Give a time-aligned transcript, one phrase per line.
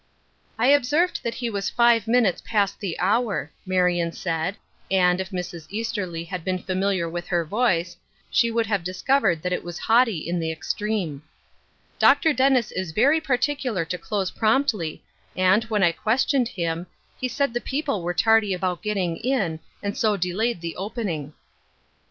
[0.57, 4.57] "I observed that he was five minutes past the hour," Marion said;
[4.89, 5.67] and, if Mrs.
[5.69, 7.95] Easterly had been familiar with her voice,
[8.31, 11.21] she would have dis covered that it was haughty in the extreme."
[11.99, 12.33] Dr.
[12.33, 15.03] Dennis is very particular to close promptly,
[15.37, 16.87] and, when 1 questioned him,
[17.19, 21.09] he said the people were tardy about getting in, and so delayed the opening." *
[21.25, 21.97] 164 Ruth Urskine^s Crosse*.